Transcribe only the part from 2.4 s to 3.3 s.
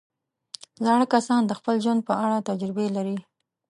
تجربې لري